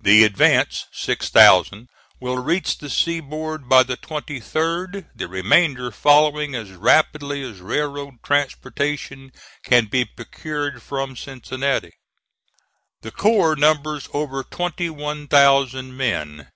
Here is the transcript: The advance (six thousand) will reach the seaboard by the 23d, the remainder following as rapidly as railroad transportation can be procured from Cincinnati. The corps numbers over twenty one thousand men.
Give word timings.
The 0.00 0.22
advance 0.22 0.86
(six 0.92 1.30
thousand) 1.30 1.88
will 2.20 2.38
reach 2.38 2.78
the 2.78 2.88
seaboard 2.88 3.68
by 3.68 3.82
the 3.82 3.96
23d, 3.96 5.06
the 5.16 5.26
remainder 5.26 5.90
following 5.90 6.54
as 6.54 6.70
rapidly 6.74 7.42
as 7.42 7.58
railroad 7.60 8.22
transportation 8.22 9.32
can 9.64 9.86
be 9.86 10.04
procured 10.04 10.80
from 10.80 11.16
Cincinnati. 11.16 11.94
The 13.02 13.10
corps 13.10 13.56
numbers 13.56 14.08
over 14.14 14.44
twenty 14.44 14.90
one 14.90 15.26
thousand 15.26 15.96
men. 15.96 16.52